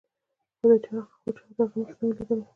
[0.57, 0.95] خو چا
[1.25, 2.43] د هغه مخ نه و لیدلی.